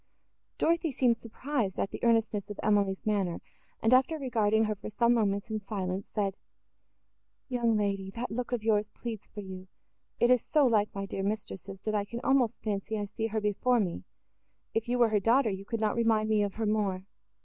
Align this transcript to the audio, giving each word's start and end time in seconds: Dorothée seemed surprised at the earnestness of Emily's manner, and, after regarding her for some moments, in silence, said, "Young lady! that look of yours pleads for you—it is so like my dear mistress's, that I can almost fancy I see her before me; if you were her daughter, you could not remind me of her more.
Dorothée 0.57 0.91
seemed 0.91 1.17
surprised 1.17 1.79
at 1.79 1.91
the 1.91 2.03
earnestness 2.03 2.49
of 2.49 2.59
Emily's 2.63 3.05
manner, 3.05 3.39
and, 3.83 3.93
after 3.93 4.17
regarding 4.17 4.63
her 4.63 4.73
for 4.73 4.89
some 4.89 5.13
moments, 5.13 5.51
in 5.51 5.59
silence, 5.59 6.07
said, 6.07 6.33
"Young 7.49 7.77
lady! 7.77 8.09
that 8.15 8.31
look 8.31 8.51
of 8.51 8.63
yours 8.63 8.89
pleads 8.89 9.27
for 9.27 9.41
you—it 9.41 10.31
is 10.31 10.43
so 10.43 10.65
like 10.65 10.89
my 10.95 11.05
dear 11.05 11.21
mistress's, 11.21 11.81
that 11.81 11.93
I 11.93 12.05
can 12.05 12.19
almost 12.23 12.63
fancy 12.63 12.97
I 12.97 13.05
see 13.05 13.27
her 13.27 13.39
before 13.39 13.79
me; 13.79 14.03
if 14.73 14.89
you 14.89 14.97
were 14.97 15.09
her 15.09 15.19
daughter, 15.19 15.51
you 15.51 15.65
could 15.65 15.79
not 15.79 15.93
remind 15.95 16.29
me 16.29 16.41
of 16.41 16.55
her 16.55 16.65
more. 16.65 17.05